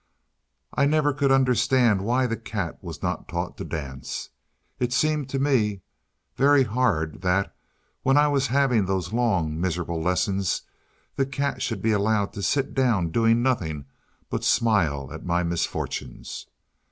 I 0.73 0.87
never 0.87 1.13
could 1.13 1.31
understand 1.31 2.01
why 2.03 2.25
the 2.25 2.35
cat 2.35 2.83
was 2.83 3.03
not 3.03 3.27
taught 3.27 3.55
to 3.57 3.63
dance. 3.63 4.29
It 4.79 4.91
seemed 4.93 5.29
to 5.29 5.37
me 5.37 5.81
very 6.35 6.63
hard 6.63 7.21
that, 7.21 7.55
when 8.01 8.17
I 8.17 8.27
was 8.27 8.47
having 8.47 8.87
those 8.87 9.13
long, 9.13 9.61
miserable 9.61 10.01
lessons, 10.01 10.63
the 11.17 11.27
cat 11.27 11.61
should 11.61 11.83
be 11.83 11.91
allowed 11.91 12.33
to 12.33 12.41
sit 12.41 12.73
down 12.73 13.11
doing 13.11 13.43
nothing 13.43 13.85
but 14.31 14.43
smile 14.43 15.13
at 15.13 15.23
my 15.23 15.43
misfortunes. 15.43 16.47